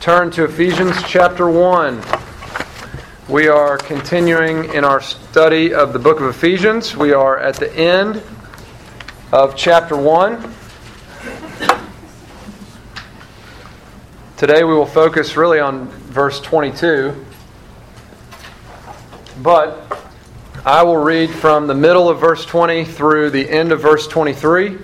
[0.00, 2.02] turn to Ephesians chapter 1.
[3.28, 6.96] We are continuing in our study of the book of Ephesians.
[6.96, 8.22] We are at the end
[9.30, 10.54] of chapter 1.
[14.38, 17.26] Today we will focus really on verse 22.
[19.42, 20.00] But
[20.64, 24.78] I will read from the middle of verse 20 through the end of verse 23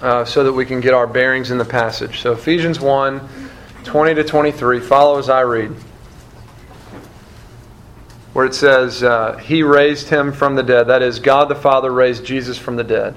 [0.00, 2.18] uh, so that we can get our bearings in the passage.
[2.18, 3.45] So, Ephesians 1
[3.86, 5.70] 20 to 23, follow as I read.
[8.34, 10.88] Where it says, uh, He raised him from the dead.
[10.88, 13.14] That is, God the Father raised Jesus from the dead.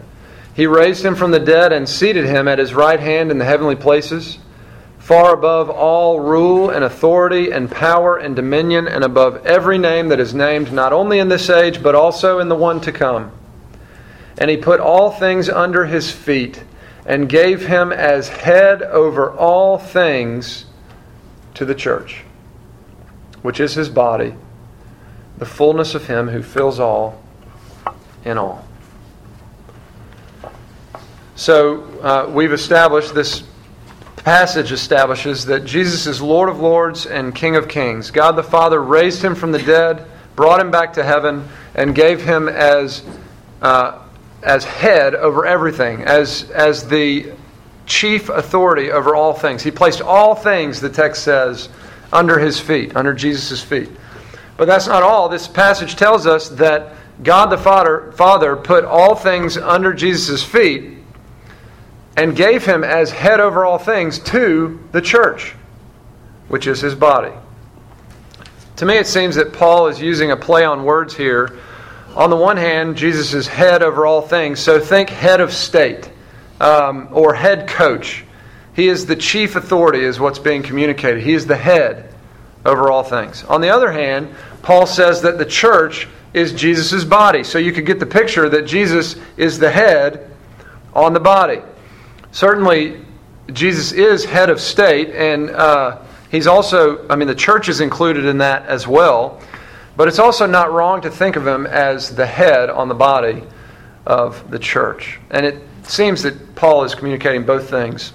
[0.53, 3.45] He raised him from the dead and seated him at his right hand in the
[3.45, 4.39] heavenly places
[5.09, 10.19] far above all rule and authority and power and dominion, and above every name that
[10.19, 13.31] is named, not only in this age, but also in the one to come.
[14.37, 16.63] And he put all things under his feet,
[17.07, 20.65] and gave him as head over all things
[21.59, 22.23] to the church,
[23.41, 24.33] which is his body,
[25.39, 27.21] the fullness of him who fills all
[28.23, 28.65] in all.
[31.35, 33.43] So uh, we've established this
[34.15, 38.09] passage establishes that Jesus is Lord of Lords and King of Kings.
[38.09, 40.05] God the Father raised him from the dead,
[40.37, 43.03] brought him back to heaven, and gave him as,
[43.61, 43.99] uh,
[44.43, 47.33] as head over everything, as, as the
[47.89, 49.63] chief authority over all things.
[49.63, 51.67] He placed all things, the text says,
[52.13, 53.89] under his feet, under Jesus' feet.
[54.55, 55.27] But that's not all.
[55.27, 60.97] This passage tells us that God the Father, Father put all things under Jesus' feet
[62.15, 65.55] and gave him as head over all things to the church,
[66.47, 67.33] which is his body.
[68.77, 71.59] To me, it seems that Paul is using a play on words here.
[72.15, 76.09] On the one hand, Jesus is head over all things, so think head of state
[76.59, 78.23] um, or head coach.
[78.75, 81.21] He is the chief authority, is what's being communicated.
[81.23, 82.13] He is the head
[82.65, 83.43] over all things.
[83.45, 87.43] On the other hand, Paul says that the church is Jesus' body.
[87.43, 90.29] So you could get the picture that Jesus is the head
[90.93, 91.61] on the body.
[92.31, 93.01] Certainly,
[93.51, 98.25] Jesus is head of state, and uh, he's also, I mean, the church is included
[98.25, 99.41] in that as well.
[99.97, 103.43] But it's also not wrong to think of him as the head on the body
[104.05, 105.19] of the church.
[105.29, 108.13] And it seems that Paul is communicating both things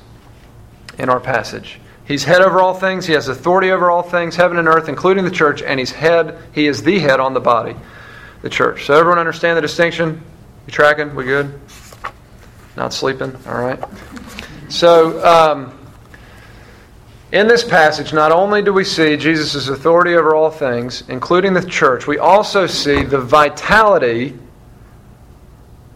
[0.99, 1.81] in our passage.
[2.07, 5.25] He's head over all things, he has authority over all things, heaven and earth, including
[5.25, 7.75] the church, and he's head, he is the head on the body,
[8.43, 8.85] the church.
[8.85, 10.23] So everyone understand the distinction?
[10.67, 11.15] You tracking?
[11.15, 11.59] We good?
[12.77, 13.35] Not sleeping?
[13.47, 13.83] All right.
[14.69, 15.79] So, um,
[17.33, 21.65] in this passage, not only do we see Jesus' authority over all things, including the
[21.65, 24.39] church, we also see the vitality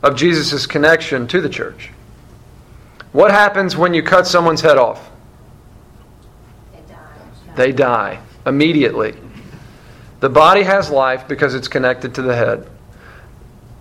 [0.02, 1.90] of Jesus' connection to the church.
[3.12, 5.10] What happens when you cut someone's head off?
[6.72, 7.56] They die.
[7.56, 9.14] They die immediately.
[10.20, 12.68] The body has life because it's connected to the head.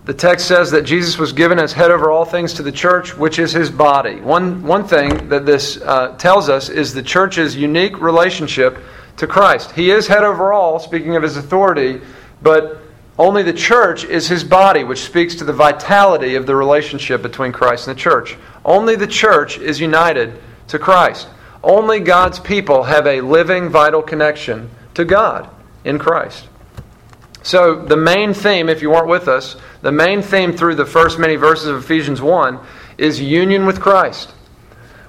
[0.04, 3.14] The text says that Jesus was given as head over all things to the church,
[3.16, 4.20] which is his body.
[4.20, 8.78] One, one thing that this uh, tells us is the church's unique relationship
[9.18, 9.72] to Christ.
[9.72, 12.00] He is head over all, speaking of his authority,
[12.40, 12.80] but
[13.18, 17.50] only the church is his body, which speaks to the vitality of the relationship between
[17.50, 18.36] Christ and the church.
[18.64, 21.26] Only the church is united to Christ.
[21.62, 25.50] Only God's people have a living, vital connection to God
[25.84, 26.46] in Christ.
[27.42, 31.18] So, the main theme, if you weren't with us, the main theme through the first
[31.18, 32.60] many verses of Ephesians 1
[32.98, 34.32] is union with Christ.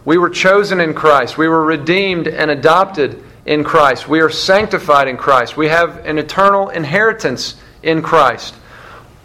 [0.05, 1.37] We were chosen in Christ.
[1.37, 4.07] We were redeemed and adopted in Christ.
[4.07, 5.57] We are sanctified in Christ.
[5.57, 8.55] We have an eternal inheritance in Christ.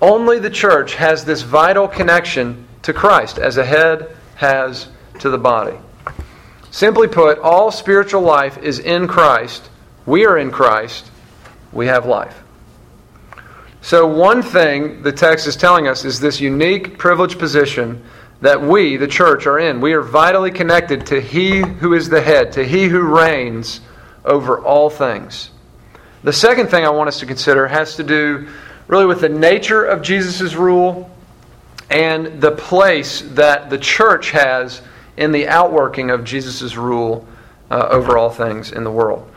[0.01, 4.89] Only the church has this vital connection to Christ as a head has
[5.21, 5.77] to the body.
[6.71, 9.71] Simply put, all spiritual life is in Christ.
[10.07, 11.11] We are in Christ.
[11.73, 12.43] We have life.
[13.81, 18.03] So, one thing the text is telling us is this unique, privileged position
[18.41, 19.81] that we, the church, are in.
[19.81, 23.81] We are vitally connected to He who is the head, to He who reigns
[24.25, 25.51] over all things.
[26.25, 28.49] The second thing I want us to consider has to do
[28.89, 31.11] really with the nature of Jesus' rule
[31.91, 34.81] and the place that the church has
[35.19, 37.29] in the outworking of Jesus' rule
[37.71, 39.31] uh, over all things in the world.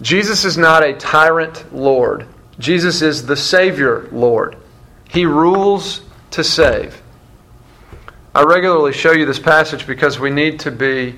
[0.00, 2.26] Jesus is not a tyrant Lord.
[2.60, 4.56] Jesus is the Savior Lord.
[5.10, 7.02] He rules to save.
[8.36, 11.16] I regularly show you this passage because we need to be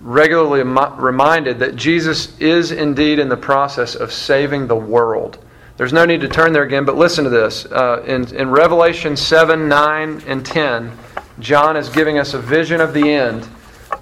[0.00, 5.38] regularly reminded that Jesus is indeed in the process of saving the world.
[5.76, 7.66] There's no need to turn there again, but listen to this.
[7.66, 10.92] Uh, in, in Revelation 7, 9, and 10,
[11.38, 13.46] John is giving us a vision of the end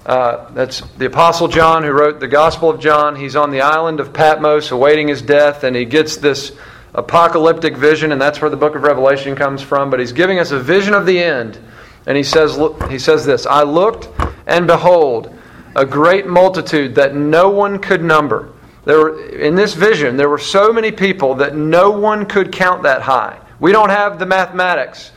[0.05, 3.15] Uh, that's the Apostle John who wrote the Gospel of John.
[3.15, 6.51] He's on the island of Patmos awaiting his death, and he gets this
[6.93, 9.89] apocalyptic vision, and that's where the book of Revelation comes from.
[9.89, 11.59] But he's giving us a vision of the end.
[12.05, 14.07] And he says, look, he says this I looked,
[14.45, 15.34] and behold,
[15.75, 18.51] a great multitude that no one could number.
[18.85, 22.83] There were, in this vision, there were so many people that no one could count
[22.83, 23.39] that high.
[23.59, 25.11] We don't have the mathematics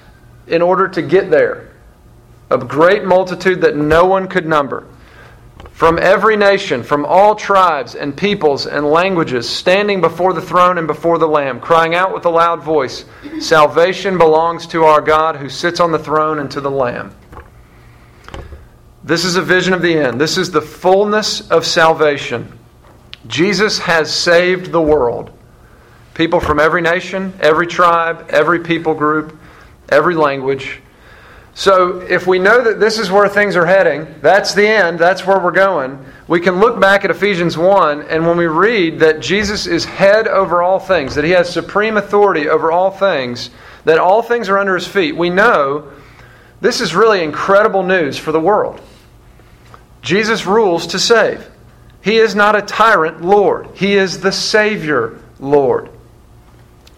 [0.46, 1.70] in order to get there.
[2.50, 4.86] A great multitude that no one could number.
[5.72, 10.86] From every nation, from all tribes and peoples and languages, standing before the throne and
[10.86, 13.04] before the Lamb, crying out with a loud voice
[13.38, 17.14] Salvation belongs to our God who sits on the throne and to the Lamb.
[19.04, 20.20] This is a vision of the end.
[20.20, 22.58] This is the fullness of salvation.
[23.26, 25.30] Jesus has saved the world.
[26.14, 29.38] People from every nation, every tribe, every people group,
[29.88, 30.80] every language.
[31.54, 35.26] So, if we know that this is where things are heading, that's the end, that's
[35.26, 39.18] where we're going, we can look back at Ephesians 1, and when we read that
[39.18, 43.50] Jesus is head over all things, that he has supreme authority over all things,
[43.84, 45.90] that all things are under his feet, we know
[46.60, 48.80] this is really incredible news for the world.
[50.02, 51.48] Jesus rules to save.
[52.02, 55.90] He is not a tyrant Lord, He is the Savior Lord.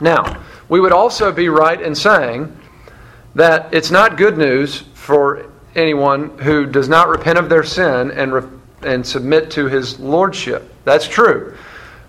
[0.01, 2.57] Now, we would also be right in saying
[3.35, 8.33] that it's not good news for anyone who does not repent of their sin and,
[8.33, 8.49] re-
[8.83, 10.73] and submit to His Lordship.
[10.85, 11.57] That's true.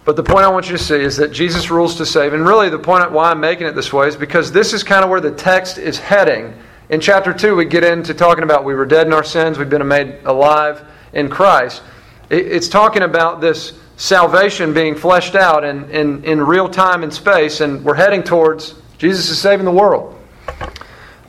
[0.04, 2.33] But the point I want you to see is that Jesus rules to save.
[2.33, 5.04] And really, the point why I'm making it this way is because this is kind
[5.04, 6.54] of where the text is heading.
[6.92, 9.70] In chapter 2, we get into talking about we were dead in our sins, we've
[9.70, 10.84] been made alive
[11.14, 11.82] in Christ.
[12.30, 17.62] It's talking about this salvation being fleshed out in, in, in real time and space,
[17.62, 20.20] and we're heading towards Jesus is saving the world.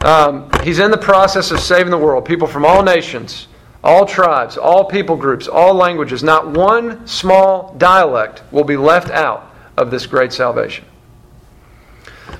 [0.04, 2.24] Um, he's in the process of saving the world.
[2.24, 3.46] People from all nations,
[3.84, 6.24] all tribes, all people groups, all languages.
[6.24, 10.84] Not one small dialect will be left out of this great salvation.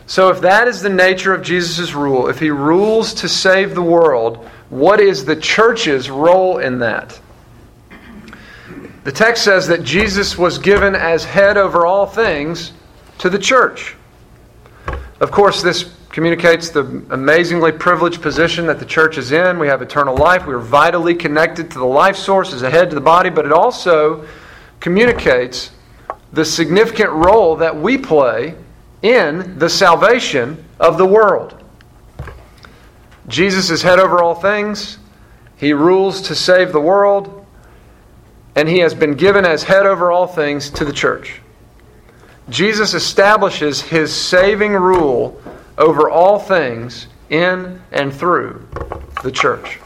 [0.06, 3.82] So, if that is the nature of Jesus' rule, if he rules to save the
[3.82, 7.18] world, what is the church's role in that?
[9.04, 12.72] The text says that Jesus was given as head over all things
[13.18, 13.96] to the church.
[15.20, 19.58] Of course, this communicates the amazingly privileged position that the church is in.
[19.58, 20.46] We have eternal life.
[20.46, 23.46] We are vitally connected to the life source as a head to the body, but
[23.46, 24.26] it also
[24.78, 25.70] communicates
[26.32, 28.54] the significant role that we play
[29.02, 31.62] in the salvation of the world.
[33.28, 34.98] Jesus is head over all things.
[35.56, 37.42] He rules to save the world
[38.54, 41.40] and he has been given as head over all things to the church.
[42.50, 45.40] Jesus establishes his saving rule
[45.78, 48.66] over all things in and through
[49.22, 49.78] the church.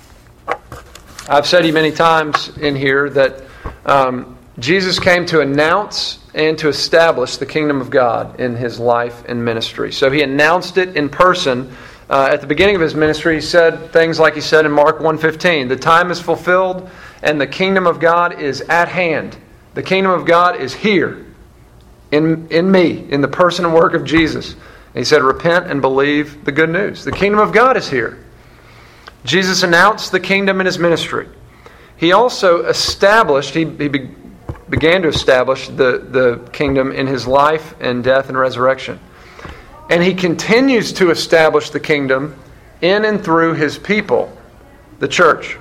[1.29, 3.43] I've said to you many times in here that
[3.85, 9.25] um, Jesus came to announce and to establish the kingdom of God in his life
[9.29, 9.93] and ministry.
[9.93, 11.75] So he announced it in person.
[12.09, 14.99] Uh, at the beginning of his ministry, he said things like he said in Mark
[14.99, 16.89] 1.15, The time is fulfilled
[17.23, 19.37] and the kingdom of God is at hand.
[19.75, 21.27] The kingdom of God is here
[22.13, 24.53] in, in me, in the person and work of Jesus.
[24.53, 27.05] And he said, Repent and believe the good news.
[27.05, 28.25] The kingdom of God is here.
[29.25, 31.29] Jesus announced the kingdom in his ministry.
[31.97, 33.89] He also established, he, he
[34.69, 38.99] began to establish the, the kingdom in his life and death and resurrection.
[39.89, 42.37] And he continues to establish the kingdom
[42.81, 44.37] in and through his people,
[44.99, 45.59] the church.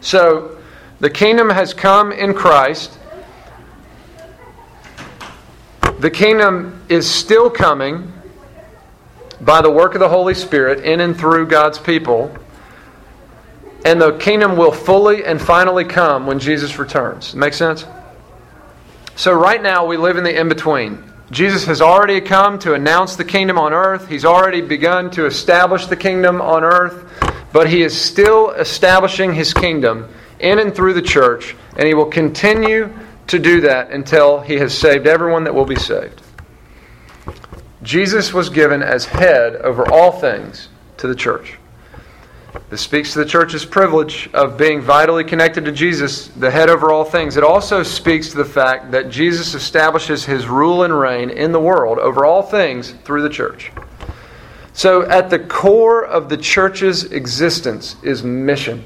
[0.00, 0.56] So,
[1.00, 2.96] the kingdom has come in Christ.
[5.98, 8.12] The kingdom is still coming
[9.40, 12.34] by the work of the Holy Spirit in and through God's people.
[13.84, 17.34] And the kingdom will fully and finally come when Jesus returns.
[17.34, 17.86] Make sense?
[19.16, 21.04] So, right now, we live in the in between.
[21.30, 24.08] Jesus has already come to announce the kingdom on earth.
[24.08, 27.04] He's already begun to establish the kingdom on earth
[27.52, 30.08] but he is still establishing his kingdom
[30.38, 32.92] in and through the church, and he will continue
[33.26, 36.22] to do that until he has saved everyone that will be saved.
[37.82, 40.68] Jesus was given as head over all things
[40.98, 41.56] to the church.
[42.68, 46.90] This speaks to the church's privilege of being vitally connected to Jesus, the head over
[46.90, 47.36] all things.
[47.36, 51.60] It also speaks to the fact that Jesus establishes his rule and reign in the
[51.60, 53.72] world over all things through the church.
[54.72, 58.84] So, at the core of the church's existence is mission.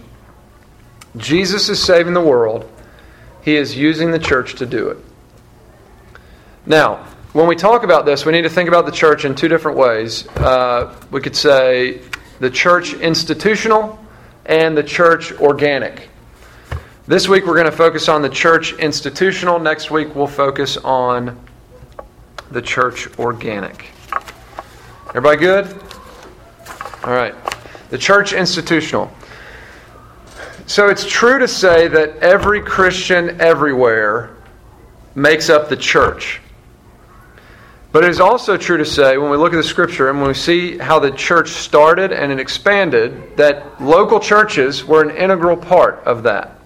[1.16, 2.70] Jesus is saving the world,
[3.42, 4.98] He is using the church to do it.
[6.66, 9.48] Now, when we talk about this, we need to think about the church in two
[9.48, 10.26] different ways.
[10.28, 12.00] Uh, we could say
[12.40, 13.98] the church institutional
[14.46, 16.08] and the church organic.
[17.06, 19.58] This week we're going to focus on the church institutional.
[19.58, 21.38] Next week we'll focus on
[22.50, 23.86] the church organic.
[25.10, 25.66] Everybody good?
[27.04, 27.34] All right.
[27.90, 29.12] The church institutional.
[30.66, 34.34] So it's true to say that every Christian everywhere
[35.14, 36.40] makes up the church.
[37.94, 40.26] But it is also true to say, when we look at the scripture and when
[40.26, 45.56] we see how the church started and it expanded, that local churches were an integral
[45.56, 46.58] part of that.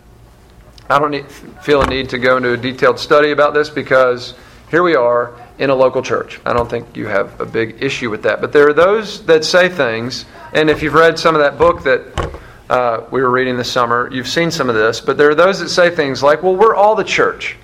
[0.88, 4.32] I don't need, feel a need to go into a detailed study about this because
[4.70, 6.40] here we are in a local church.
[6.46, 8.40] I don't think you have a big issue with that.
[8.40, 11.82] But there are those that say things, and if you've read some of that book
[11.82, 15.34] that uh, we were reading this summer, you've seen some of this, but there are
[15.34, 17.56] those that say things like, well, we're all the church.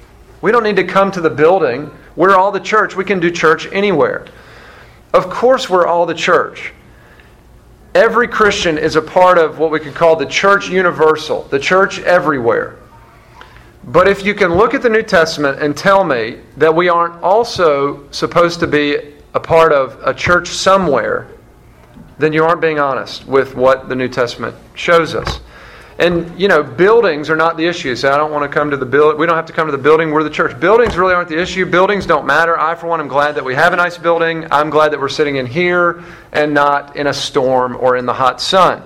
[0.43, 1.91] We don't need to come to the building.
[2.17, 2.97] We're all the church.
[2.97, 4.27] We can do church anywhere.
[5.13, 6.73] Of course, we're all the church.
[7.95, 12.01] Every Christian is a part of what we could call the church universal, the church
[12.01, 12.77] everywhere.
[13.85, 17.23] But if you can look at the New Testament and tell me that we aren't
[17.23, 21.29] also supposed to be a part of a church somewhere,
[22.19, 25.41] then you aren't being honest with what the New Testament shows us.
[25.99, 27.95] And you know, buildings are not the issue.
[27.95, 29.19] So I don't want to come to the build.
[29.19, 30.11] We don't have to come to the building.
[30.11, 30.59] We're the church.
[30.59, 31.65] Buildings really aren't the issue.
[31.67, 32.59] Buildings don't matter.
[32.59, 34.47] I, for one, am glad that we have a nice building.
[34.51, 38.13] I'm glad that we're sitting in here and not in a storm or in the
[38.13, 38.83] hot sun.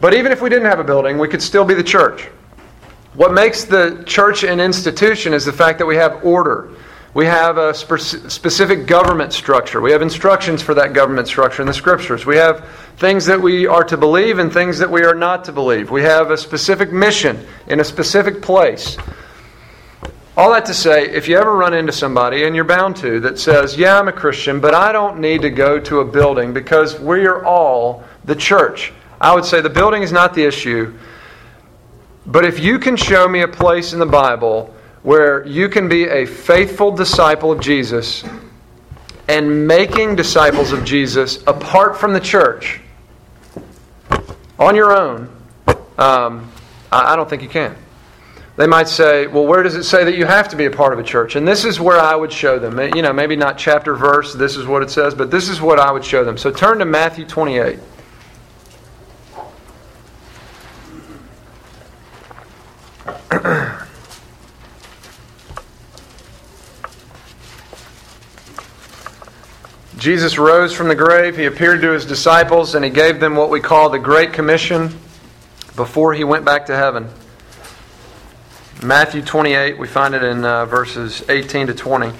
[0.00, 2.28] But even if we didn't have a building, we could still be the church.
[3.14, 6.70] What makes the church an institution is the fact that we have order.
[7.14, 9.80] We have a spe- specific government structure.
[9.80, 12.26] We have instructions for that government structure in the scriptures.
[12.26, 15.52] We have things that we are to believe and things that we are not to
[15.52, 15.92] believe.
[15.92, 18.96] We have a specific mission in a specific place.
[20.36, 23.38] All that to say, if you ever run into somebody, and you're bound to, that
[23.38, 26.98] says, Yeah, I'm a Christian, but I don't need to go to a building because
[26.98, 28.92] we are all the church.
[29.20, 30.98] I would say the building is not the issue.
[32.26, 34.73] But if you can show me a place in the Bible
[35.04, 38.24] where you can be a faithful disciple of Jesus
[39.28, 42.80] and making disciples of Jesus apart from the church
[44.58, 45.28] on your own,
[45.98, 46.50] um,
[46.90, 47.76] I don't think you can.
[48.56, 50.94] They might say, well, where does it say that you have to be a part
[50.94, 51.36] of a church?
[51.36, 52.78] And this is where I would show them.
[52.96, 55.78] You know, maybe not chapter, verse, this is what it says, but this is what
[55.78, 56.38] I would show them.
[56.38, 57.78] So turn to Matthew 28.
[70.04, 71.34] Jesus rose from the grave.
[71.34, 74.88] He appeared to his disciples and he gave them what we call the Great Commission
[75.76, 77.08] before he went back to heaven.
[78.82, 82.12] Matthew 28, we find it in uh, verses 18 to 20.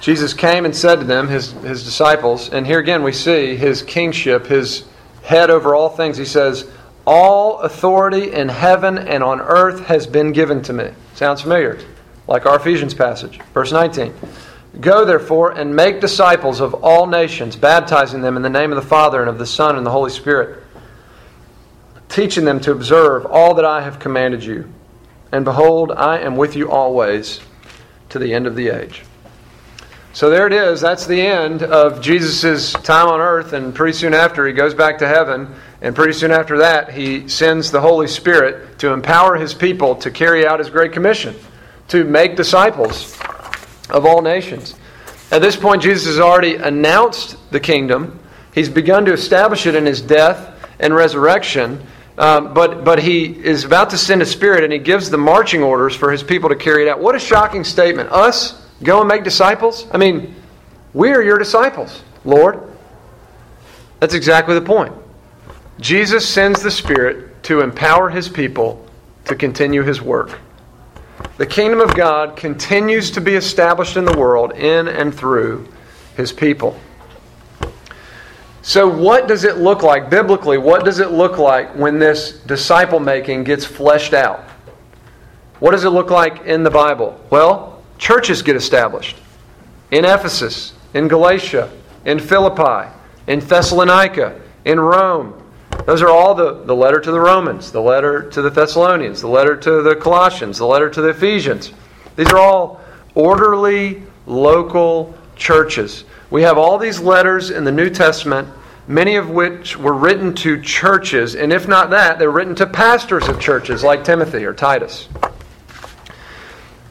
[0.00, 3.82] Jesus came and said to them, his, his disciples, and here again we see his
[3.82, 4.84] kingship, his
[5.22, 6.16] head over all things.
[6.16, 6.68] He says,
[7.06, 10.90] all authority in heaven and on earth has been given to me.
[11.14, 11.78] Sounds familiar?
[12.26, 13.38] Like our Ephesians passage.
[13.54, 14.12] Verse 19.
[14.80, 18.88] Go, therefore, and make disciples of all nations, baptizing them in the name of the
[18.88, 20.62] Father, and of the Son, and the Holy Spirit,
[22.08, 24.72] teaching them to observe all that I have commanded you.
[25.32, 27.40] And behold, I am with you always
[28.10, 29.02] to the end of the age.
[30.12, 30.80] So there it is.
[30.80, 34.98] That's the end of Jesus' time on earth, and pretty soon after, he goes back
[34.98, 39.52] to heaven and pretty soon after that, he sends the Holy Spirit to empower his
[39.52, 41.36] people to carry out his great commission,
[41.88, 43.16] to make disciples
[43.90, 44.74] of all nations.
[45.30, 48.20] At this point, Jesus has already announced the kingdom.
[48.54, 51.84] He's begun to establish it in his death and resurrection.
[52.18, 55.62] Um, but, but he is about to send a spirit and he gives the marching
[55.62, 57.00] orders for his people to carry it out.
[57.00, 58.10] What a shocking statement.
[58.10, 59.86] Us go and make disciples?
[59.92, 60.34] I mean,
[60.94, 62.62] we are your disciples, Lord.
[64.00, 64.94] That's exactly the point.
[65.80, 68.86] Jesus sends the Spirit to empower his people
[69.26, 70.38] to continue his work.
[71.36, 75.68] The kingdom of God continues to be established in the world in and through
[76.16, 76.78] his people.
[78.62, 80.58] So, what does it look like biblically?
[80.58, 84.40] What does it look like when this disciple making gets fleshed out?
[85.60, 87.20] What does it look like in the Bible?
[87.30, 89.16] Well, churches get established
[89.90, 91.70] in Ephesus, in Galatia,
[92.06, 92.90] in Philippi,
[93.26, 95.40] in Thessalonica, in Rome,
[95.86, 99.28] those are all the, the letter to the Romans, the letter to the Thessalonians, the
[99.28, 101.72] letter to the Colossians, the letter to the Ephesians.
[102.16, 102.80] These are all
[103.14, 106.04] orderly, local churches.
[106.28, 108.48] We have all these letters in the New Testament,
[108.88, 113.28] many of which were written to churches, and if not that, they're written to pastors
[113.28, 115.08] of churches like Timothy or Titus.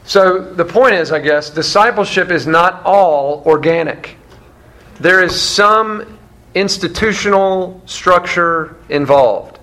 [0.04, 4.16] So the point is, I guess, discipleship is not all organic.
[5.00, 6.15] There is some
[6.56, 9.58] institutional structure involved.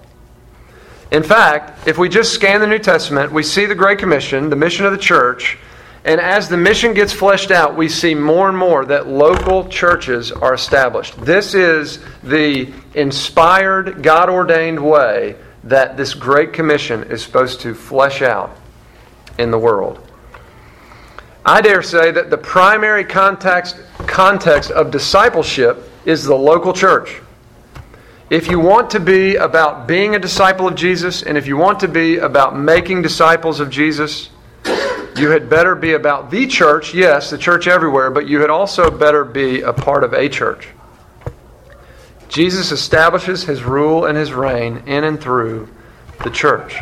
[1.09, 4.55] In fact, if we just scan the New Testament, we see the Great Commission, the
[4.55, 5.57] mission of the church,
[6.05, 10.31] and as the mission gets fleshed out, we see more and more that local churches
[10.31, 11.17] are established.
[11.17, 18.21] This is the inspired, God ordained way that this Great Commission is supposed to flesh
[18.21, 18.55] out
[19.39, 19.99] in the world.
[21.43, 27.21] I dare say that the primary context, context of discipleship is the local church.
[28.29, 31.81] If you want to be about being a disciple of Jesus, and if you want
[31.81, 34.29] to be about making disciples of Jesus,
[35.15, 38.89] you had better be about the church, yes, the church everywhere, but you had also
[38.89, 40.67] better be a part of a church.
[42.27, 45.69] Jesus establishes his rule and his reign in and through
[46.23, 46.75] the church.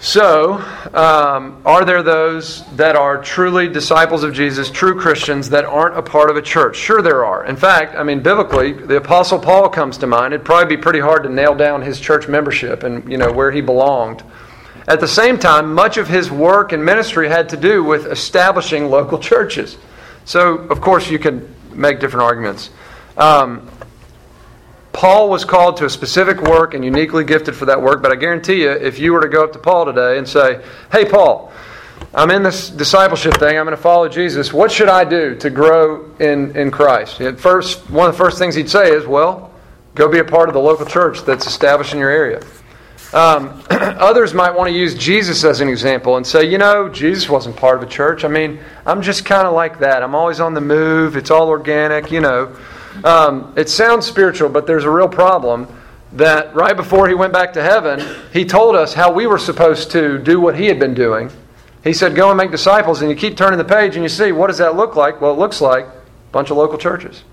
[0.00, 0.54] So,
[0.92, 6.02] um, are there those that are truly disciples of Jesus, true Christians, that aren't a
[6.02, 6.76] part of a church?
[6.76, 7.46] Sure, there are.
[7.46, 10.34] In fact, I mean, biblically, the Apostle Paul comes to mind.
[10.34, 13.50] It'd probably be pretty hard to nail down his church membership and you know where
[13.50, 14.22] he belonged.
[14.86, 18.90] At the same time, much of his work and ministry had to do with establishing
[18.90, 19.78] local churches.
[20.26, 22.70] So, of course, you can make different arguments.
[23.16, 23.70] Um,
[24.94, 28.14] Paul was called to a specific work and uniquely gifted for that work, but I
[28.14, 31.52] guarantee you, if you were to go up to Paul today and say, Hey, Paul,
[32.14, 35.50] I'm in this discipleship thing, I'm going to follow Jesus, what should I do to
[35.50, 37.20] grow in, in Christ?
[37.20, 39.52] At first, one of the first things he'd say is, Well,
[39.96, 42.40] go be a part of the local church that's established in your area.
[43.12, 47.28] Um, others might want to use Jesus as an example and say, you know, Jesus
[47.28, 48.24] wasn't part of a church.
[48.24, 50.02] I mean, I'm just kind of like that.
[50.02, 51.16] I'm always on the move.
[51.16, 52.56] It's all organic, you know.
[53.02, 55.66] Um, it sounds spiritual, but there's a real problem
[56.12, 58.00] that right before he went back to heaven,
[58.32, 61.30] he told us how we were supposed to do what he had been doing.
[61.82, 64.32] He said, Go and make disciples, and you keep turning the page and you see,
[64.32, 65.20] what does that look like?
[65.20, 65.92] Well, it looks like a
[66.32, 67.24] bunch of local churches.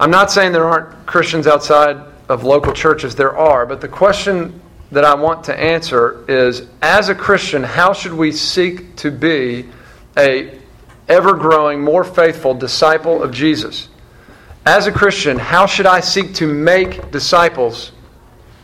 [0.00, 1.96] I'm not saying there aren't Christians outside
[2.28, 4.60] of local churches, there are, but the question
[4.92, 9.68] that I want to answer is as a Christian, how should we seek to be
[10.16, 10.57] a
[11.08, 13.88] ever growing, more faithful disciple of Jesus.
[14.66, 17.92] As a Christian, how should I seek to make disciples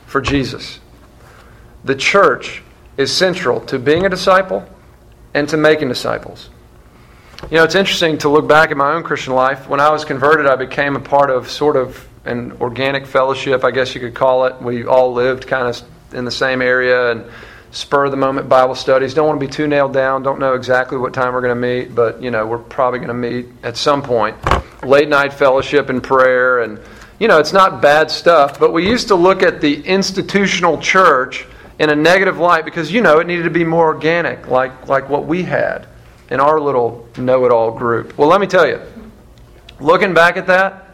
[0.06, 0.80] for Jesus?
[1.84, 2.62] The church
[2.96, 4.68] is central to being a disciple
[5.32, 6.50] and to making disciples.
[7.50, 9.68] You know, it's interesting to look back at my own Christian life.
[9.68, 13.70] When I was converted, I became a part of sort of an organic fellowship, I
[13.70, 14.60] guess you could call it.
[14.62, 15.82] We all lived kind of
[16.14, 17.24] in the same area and
[17.74, 19.14] spur of the moment Bible studies.
[19.14, 20.22] Don't want to be too nailed down.
[20.22, 23.08] Don't know exactly what time we're going to meet, but you know we're probably going
[23.08, 24.36] to meet at some point.
[24.82, 26.78] Late night fellowship and prayer, and
[27.18, 28.58] you know it's not bad stuff.
[28.58, 31.46] But we used to look at the institutional church
[31.80, 35.08] in a negative light because you know it needed to be more organic, like like
[35.08, 35.86] what we had
[36.30, 38.16] in our little know-it-all group.
[38.16, 38.80] Well, let me tell you,
[39.80, 40.90] looking back at that,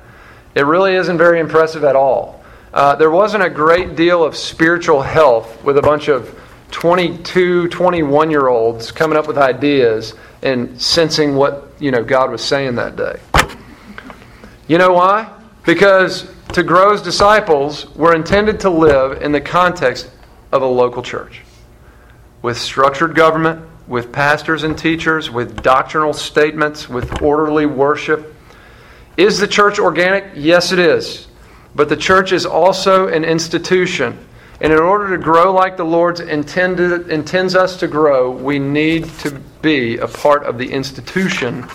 [0.54, 2.42] it really isn't very impressive at all.
[2.72, 6.36] Uh, there wasn't a great deal of spiritual health with a bunch of
[6.70, 12.42] 22, 21 year olds coming up with ideas and sensing what you know God was
[12.42, 13.20] saying that day.
[14.68, 15.30] You know why?
[15.64, 20.10] Because to grow as disciples, we're intended to live in the context
[20.52, 21.42] of a local church
[22.42, 28.34] with structured government, with pastors and teachers, with doctrinal statements, with orderly worship.
[29.16, 30.24] Is the church organic?
[30.34, 31.28] Yes, it is.
[31.74, 34.18] But the church is also an institution
[34.60, 39.30] and in order to grow like the Lord intends us to grow, we need to
[39.62, 41.66] be a part of the institution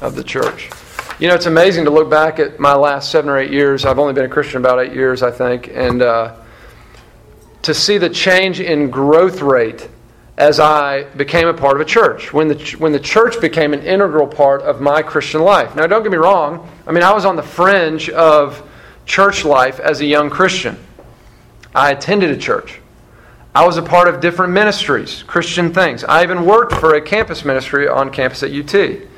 [0.00, 0.70] of the church.
[1.18, 3.84] You know, it's amazing to look back at my last seven or eight years.
[3.84, 6.36] I've only been a Christian about eight years, I think, and uh,
[7.62, 9.88] to see the change in growth rate
[10.36, 12.32] as I became a part of a church.
[12.32, 15.76] When the, when the church became an integral part of my Christian life.
[15.76, 16.68] Now, don't get me wrong.
[16.86, 18.68] I mean, I was on the fringe of
[19.06, 20.76] church life as a young Christian.
[21.74, 22.80] I attended a church.
[23.54, 26.04] I was a part of different ministries, Christian things.
[26.04, 29.08] I even worked for a campus ministry on campus at UT.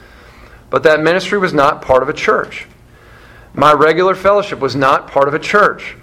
[0.68, 2.66] But that ministry was not part of a church.
[3.54, 5.96] My regular fellowship was not part of a church.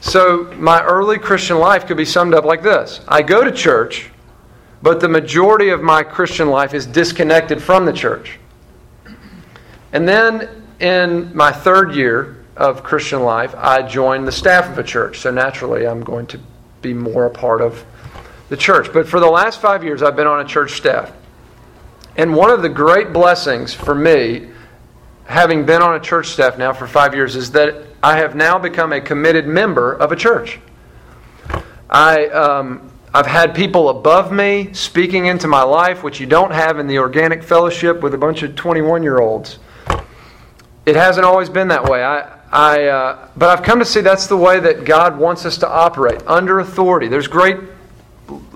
[0.00, 4.10] So my early Christian life could be summed up like this I go to church,
[4.82, 8.38] but the majority of my Christian life is disconnected from the church.
[9.92, 14.82] And then in my third year, of Christian life, I joined the staff of a
[14.82, 15.20] church.
[15.20, 16.40] So naturally, I'm going to
[16.82, 17.84] be more a part of
[18.48, 18.92] the church.
[18.92, 21.12] But for the last five years, I've been on a church staff.
[22.16, 24.48] And one of the great blessings for me,
[25.24, 28.58] having been on a church staff now for five years, is that I have now
[28.58, 30.58] become a committed member of a church.
[31.88, 36.80] I, um, I've had people above me speaking into my life, which you don't have
[36.80, 39.60] in the organic fellowship with a bunch of 21 year olds.
[40.86, 42.02] It hasn't always been that way.
[42.02, 45.58] I, I, uh, but I've come to see that's the way that God wants us
[45.58, 47.08] to operate under authority.
[47.08, 47.58] There's great,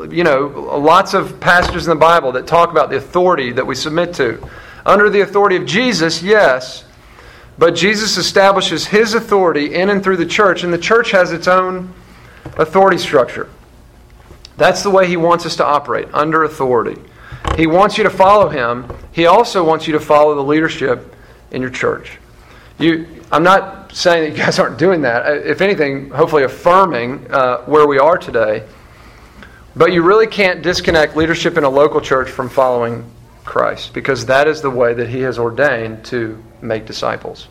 [0.09, 0.47] you know,
[0.79, 4.49] lots of passages in the Bible that talk about the authority that we submit to.
[4.87, 6.85] Under the authority of Jesus, yes,
[7.59, 11.47] but Jesus establishes his authority in and through the church, and the church has its
[11.47, 11.93] own
[12.57, 13.49] authority structure.
[14.57, 17.01] That's the way he wants us to operate, under authority.
[17.57, 18.91] He wants you to follow him.
[19.13, 21.15] He also wants you to follow the leadership
[21.51, 22.19] in your church.
[22.79, 25.27] You, I'm not saying that you guys aren't doing that.
[25.27, 28.67] Uh, if anything, hopefully affirming uh, where we are today.
[29.77, 33.11] But you really can't disconnect leadership in a local church from following
[33.45, 37.49] Christ because that is the way that He has ordained to make disciples.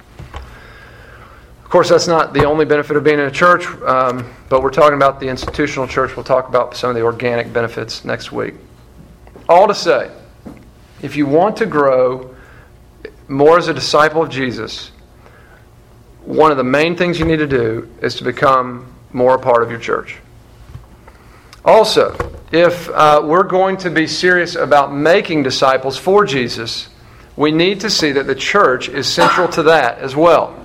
[1.63, 4.71] Of course, that's not the only benefit of being in a church, um, but we're
[4.71, 6.15] talking about the institutional church.
[6.17, 8.55] We'll talk about some of the organic benefits next week.
[9.47, 10.11] All to say,
[11.01, 12.35] if you want to grow
[13.29, 14.91] more as a disciple of Jesus,
[16.25, 19.63] one of the main things you need to do is to become more a part
[19.63, 20.17] of your church.
[21.63, 22.15] Also,
[22.51, 26.89] if uh, we're going to be serious about making disciples for Jesus,
[27.35, 30.57] we need to see that the church is central to that as well.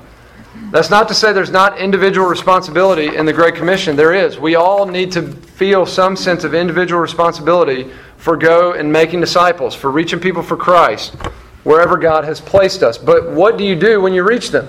[0.70, 3.94] That's not to say there's not individual responsibility in the Great Commission.
[3.94, 4.38] There is.
[4.38, 9.74] We all need to feel some sense of individual responsibility for go and making disciples,
[9.74, 11.14] for reaching people for Christ,
[11.62, 12.98] wherever God has placed us.
[12.98, 14.66] But what do you do when you reach them?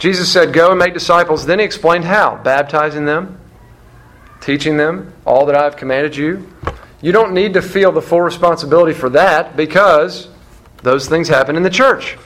[0.00, 1.46] Jesus said, Go and make disciples.
[1.46, 3.38] Then he explained how baptizing them,
[4.40, 6.52] teaching them all that I have commanded you.
[7.02, 10.28] You don't need to feel the full responsibility for that because
[10.82, 12.16] those things happen in the church.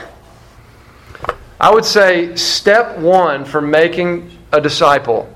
[1.61, 5.29] I would say step one for making a disciple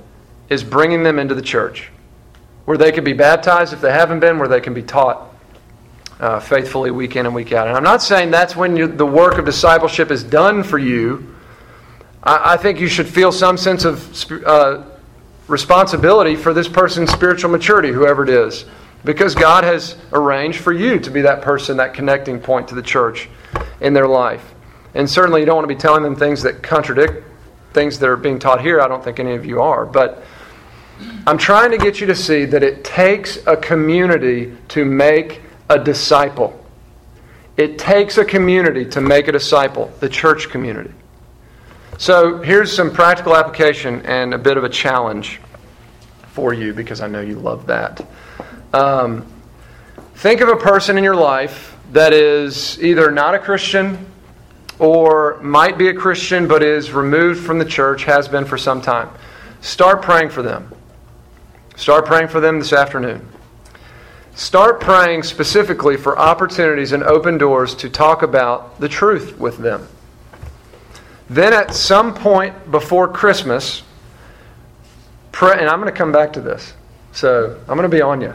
[0.49, 1.91] is bringing them into the church
[2.67, 5.35] where they can be baptized if they haven't been, where they can be taught
[6.21, 7.67] uh, faithfully week in and week out.
[7.67, 11.35] And I'm not saying that's when the work of discipleship is done for you.
[12.23, 14.85] I, I think you should feel some sense of uh,
[15.47, 18.65] responsibility for this person's spiritual maturity, whoever it is,
[19.05, 22.83] because God has arranged for you to be that person, that connecting point to the
[22.83, 23.29] church
[23.81, 24.55] in their life.
[24.95, 27.25] And certainly, you don't want to be telling them things that contradict
[27.73, 28.81] things that are being taught here.
[28.81, 29.85] I don't think any of you are.
[29.85, 30.23] But
[31.27, 35.79] I'm trying to get you to see that it takes a community to make a
[35.79, 36.65] disciple.
[37.57, 40.93] It takes a community to make a disciple, the church community.
[42.01, 45.41] So here's some practical application and a bit of a challenge
[46.29, 48.07] for you because I know you love that.
[48.73, 49.27] Um,
[50.15, 54.07] think of a person in your life that is either not a Christian
[54.79, 58.81] or might be a Christian but is removed from the church, has been for some
[58.81, 59.11] time.
[59.61, 60.73] Start praying for them.
[61.75, 63.29] Start praying for them this afternoon.
[64.37, 69.89] Start praying specifically for opportunities and open doors to talk about the truth with them.
[71.31, 73.83] Then at some point before Christmas,
[75.33, 76.75] pray, and I'm going to come back to this.
[77.13, 78.35] So I'm going to be on you.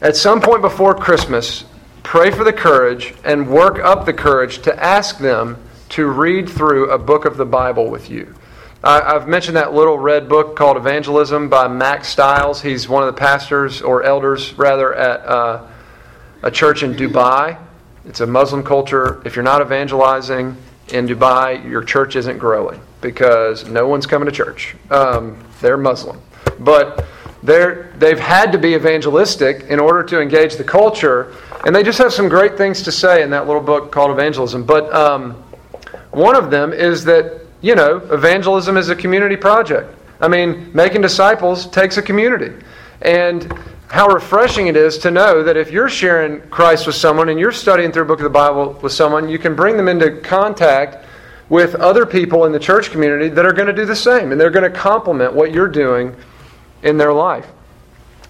[0.00, 1.64] At some point before Christmas,
[2.02, 5.56] pray for the courage and work up the courage to ask them
[5.90, 8.34] to read through a book of the Bible with you.
[8.82, 12.60] I've mentioned that little red book called Evangelism by Mack Stiles.
[12.60, 15.66] He's one of the pastors, or elders rather, at uh,
[16.42, 17.58] a church in Dubai.
[18.04, 19.22] It's a Muslim culture.
[19.24, 24.32] If you're not evangelizing, in Dubai, your church isn't growing because no one's coming to
[24.32, 24.76] church.
[24.90, 26.20] Um, they're Muslim.
[26.60, 27.04] But
[27.42, 31.34] they're, they've had to be evangelistic in order to engage the culture.
[31.66, 34.64] And they just have some great things to say in that little book called Evangelism.
[34.64, 35.32] But um,
[36.10, 39.94] one of them is that, you know, evangelism is a community project.
[40.20, 42.52] I mean, making disciples takes a community.
[43.02, 43.52] And
[43.94, 47.52] how refreshing it is to know that if you're sharing Christ with someone and you're
[47.52, 51.06] studying through a book of the Bible with someone, you can bring them into contact
[51.48, 54.32] with other people in the church community that are going to do the same.
[54.32, 56.16] And they're going to complement what you're doing
[56.82, 57.46] in their life.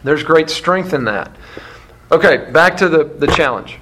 [0.03, 1.35] There's great strength in that.
[2.12, 3.79] Okay, back to the, the challenge.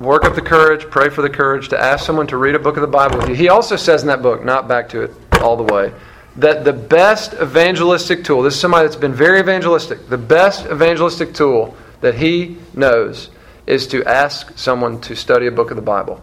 [0.00, 2.76] Work up the courage, pray for the courage to ask someone to read a book
[2.76, 3.34] of the Bible with you.
[3.34, 5.94] He also says in that book, not back to it all the way,
[6.36, 11.34] that the best evangelistic tool, this is somebody that's been very evangelistic, the best evangelistic
[11.34, 13.30] tool that he knows
[13.66, 16.22] is to ask someone to study a book of the Bible.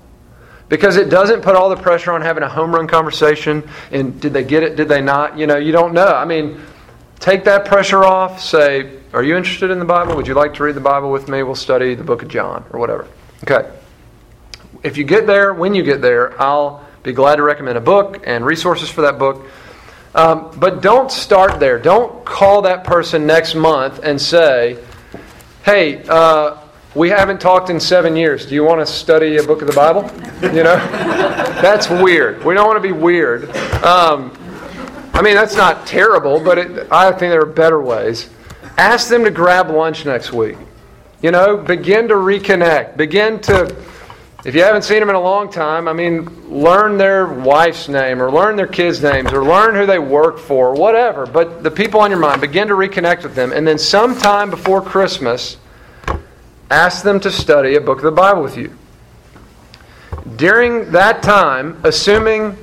[0.70, 4.34] Because it doesn't put all the pressure on having a home run conversation and did
[4.34, 5.38] they get it, did they not?
[5.38, 6.08] You know, you don't know.
[6.08, 6.60] I mean,
[7.20, 10.16] take that pressure off, say, Are you interested in the Bible?
[10.16, 11.42] Would you like to read the Bible with me?
[11.44, 13.08] We'll study the book of John or whatever.
[13.44, 13.72] Okay.
[14.84, 18.24] If you get there, when you get there, I'll be glad to recommend a book
[18.26, 19.46] and resources for that book.
[20.18, 21.78] Um, but don't start there.
[21.78, 24.84] Don't call that person next month and say,
[25.64, 26.58] hey, uh,
[26.96, 28.48] we haven't talked in seven years.
[28.48, 30.02] Do you want to study a book of the Bible?
[30.42, 30.76] You know,
[31.62, 32.44] that's weird.
[32.44, 33.56] We don't want to be weird.
[33.84, 34.36] Um,
[35.14, 38.28] I mean, that's not terrible, but it, I think there are better ways.
[38.78, 40.58] Ask them to grab lunch next week.
[41.22, 42.98] You know, begin to reconnect.
[42.98, 43.76] Begin to,
[44.46, 48.22] if you haven't seen them in a long time, I mean, learn their wife's name
[48.22, 51.26] or learn their kids' names or learn who they work for, whatever.
[51.26, 53.52] But the people on your mind, begin to reconnect with them.
[53.52, 55.58] And then sometime before Christmas,
[56.70, 58.78] ask them to study a book of the Bible with you.
[60.36, 62.56] During that time, assuming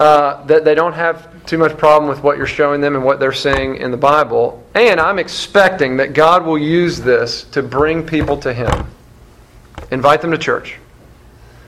[0.00, 3.20] uh, that they don't have too much problem with what you're showing them and what
[3.20, 4.64] they're seeing in the Bible.
[4.74, 8.86] And I'm expecting that God will use this to bring people to Him.
[9.90, 10.76] Invite them to church.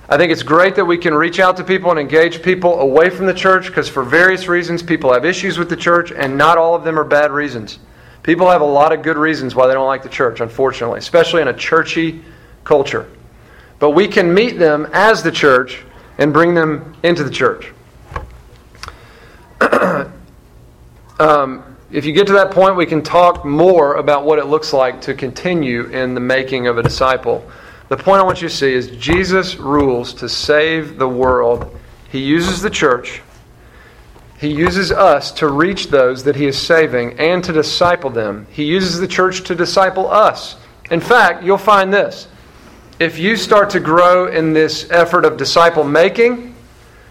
[0.08, 3.08] I think it's great that we can reach out to people and engage people away
[3.08, 6.58] from the church because, for various reasons, people have issues with the church, and not
[6.58, 7.78] all of them are bad reasons.
[8.22, 11.42] People have a lot of good reasons why they don't like the church, unfortunately, especially
[11.42, 12.22] in a churchy
[12.62, 13.08] culture.
[13.78, 15.82] But we can meet them as the church
[16.18, 17.72] and bring them into the church.
[21.18, 24.72] um, if you get to that point, we can talk more about what it looks
[24.72, 27.44] like to continue in the making of a disciple.
[27.92, 31.78] The point I want you to see is Jesus rules to save the world.
[32.10, 33.20] He uses the church.
[34.40, 38.46] He uses us to reach those that he is saving and to disciple them.
[38.50, 40.56] He uses the church to disciple us.
[40.90, 42.28] In fact, you'll find this.
[42.98, 46.54] If you start to grow in this effort of disciple making,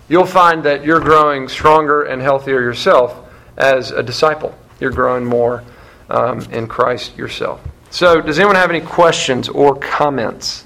[0.09, 4.57] you'll find that you're growing stronger and healthier yourself as a disciple.
[4.79, 5.63] You're growing more
[6.09, 7.61] um, in Christ yourself.
[7.91, 10.65] So, does anyone have any questions or comments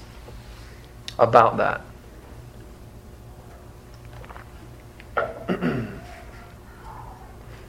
[1.18, 1.80] about that?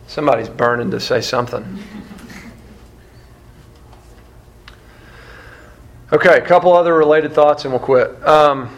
[0.07, 1.79] Somebody's burning to say something.
[6.11, 8.25] Okay, a couple other related thoughts and we'll quit.
[8.25, 8.75] Um,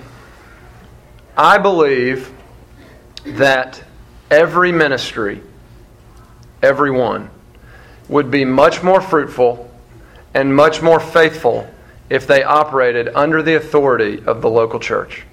[1.38, 2.34] I believe
[3.24, 3.84] that
[4.32, 5.42] every ministry,
[6.64, 7.30] every one,
[8.10, 9.72] would be much more fruitful
[10.34, 11.70] and much more faithful
[12.10, 15.24] if they operated under the authority of the local church.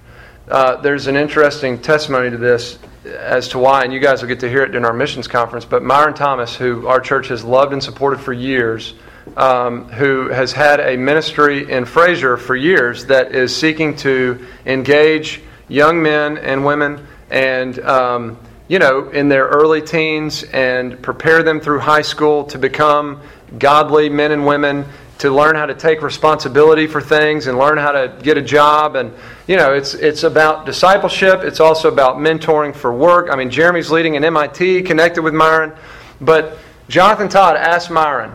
[0.49, 4.41] Uh, there's an interesting testimony to this as to why, and you guys will get
[4.41, 5.65] to hear it during our missions conference.
[5.65, 8.95] But Myron Thomas, who our church has loved and supported for years,
[9.37, 15.41] um, who has had a ministry in Fraser for years that is seeking to engage
[15.69, 21.61] young men and women and um, you know in their early teens and prepare them
[21.61, 23.21] through high school to become
[23.59, 24.85] godly men and women
[25.19, 28.97] to learn how to take responsibility for things and learn how to get a job.
[28.97, 29.13] And
[29.47, 31.41] you know it's it's about discipleship.
[31.43, 33.29] It's also about mentoring for work.
[33.31, 35.73] I mean jeremy's leading an mit connected with myron.
[36.21, 38.33] But jonathan todd asked myron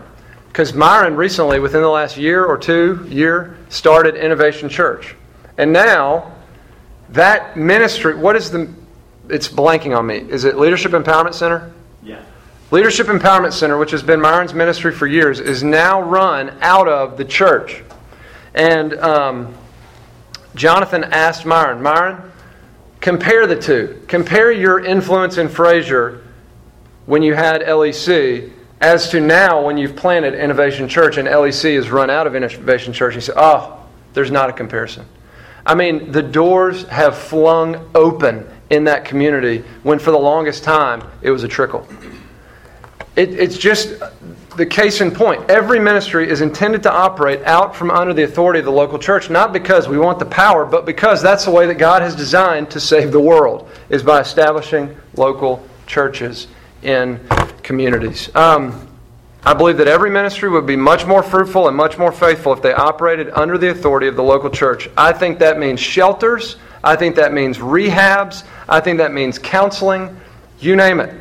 [0.48, 5.16] because myron recently within the last year or two year started innovation church.
[5.58, 6.34] And now
[7.10, 8.74] that ministry what is the
[9.30, 10.18] it's blanking on me.
[10.18, 11.72] Is it Leadership Empowerment Center?
[12.72, 17.18] Leadership Empowerment Center, which has been Myron's ministry for years, is now run out of
[17.18, 17.84] the church.
[18.54, 19.54] And um,
[20.56, 22.32] Jonathan asked Myron, Myron,
[23.02, 24.02] compare the two.
[24.08, 26.24] Compare your influence in Fraser
[27.08, 31.90] when you had LEC as to now when you've planted Innovation Church and LEC is
[31.90, 33.16] run out of Innovation Church.
[33.16, 35.06] He said, Oh, there's not a comparison.
[35.66, 41.04] I mean, the doors have flung open in that community when for the longest time
[41.22, 41.86] it was a trickle.
[43.16, 43.94] It, it's just
[44.58, 45.50] the case in point.
[45.50, 49.30] Every ministry is intended to operate out from under the authority of the local church,
[49.30, 52.70] not because we want the power, but because that's the way that God has designed
[52.72, 56.48] to save the world, is by establishing local churches
[56.84, 57.20] in
[57.64, 58.34] communities.
[58.36, 58.88] Um,
[59.44, 62.62] I believe that every ministry would be much more fruitful and much more faithful if
[62.62, 64.88] they operated under the authority of the local church.
[64.96, 66.58] I think that means shelters.
[66.84, 68.44] I think that means rehabs.
[68.70, 70.16] I think that means counseling.
[70.60, 71.16] You name it.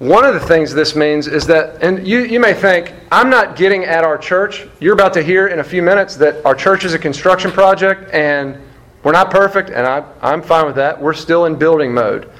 [0.00, 3.54] One of the things this means is that, and you, you may think, I'm not
[3.54, 4.66] getting at our church.
[4.80, 8.10] You're about to hear in a few minutes that our church is a construction project
[8.14, 8.58] and
[9.02, 10.98] we're not perfect, and I, I'm fine with that.
[10.98, 12.30] We're still in building mode.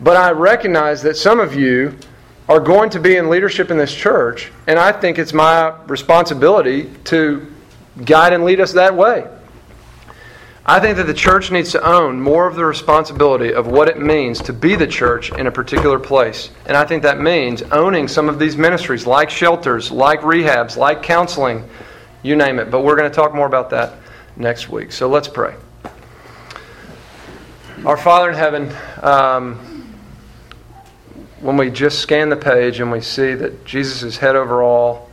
[0.00, 1.96] But I recognize that some of you
[2.46, 6.90] are going to be in leadership in this church, and I think it's my responsibility
[7.04, 7.50] to
[8.04, 9.26] guide and lead us that way.
[10.70, 13.98] I think that the church needs to own more of the responsibility of what it
[13.98, 16.50] means to be the church in a particular place.
[16.66, 21.02] And I think that means owning some of these ministries, like shelters, like rehabs, like
[21.02, 21.66] counseling,
[22.22, 22.70] you name it.
[22.70, 23.94] But we're going to talk more about that
[24.36, 24.92] next week.
[24.92, 25.54] So let's pray.
[27.86, 28.70] Our Father in heaven,
[29.02, 29.54] um,
[31.40, 35.08] when we just scan the page and we see that Jesus is head over all,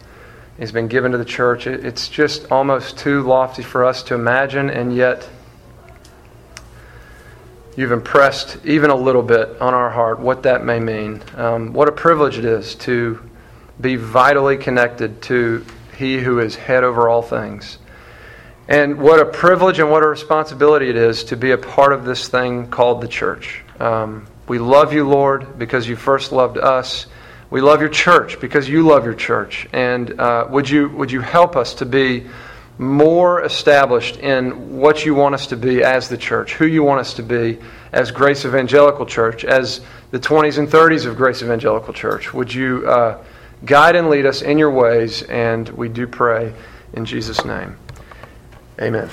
[0.58, 1.68] He's been given to the church.
[1.68, 5.30] It's just almost too lofty for us to imagine, and yet
[7.76, 11.22] you've impressed even a little bit on our heart what that may mean.
[11.36, 13.22] Um, what a privilege it is to
[13.80, 15.66] be vitally connected to
[15.98, 17.78] He who is head over all things.
[18.68, 22.04] And what a privilege and what a responsibility it is to be a part of
[22.04, 23.62] this thing called the church.
[23.80, 27.06] Um, we love you, Lord, because you first loved us.
[27.52, 29.68] We love your church because you love your church.
[29.72, 32.26] And uh, would, you, would you help us to be
[32.78, 37.00] more established in what you want us to be as the church, who you want
[37.00, 37.58] us to be
[37.92, 42.34] as Grace Evangelical Church, as the 20s and 30s of Grace Evangelical Church?
[42.34, 43.24] Would you uh,
[43.64, 45.24] guide and lead us in your ways?
[45.24, 46.54] And we do pray
[46.94, 47.78] in Jesus' name.
[48.82, 49.10] Amen.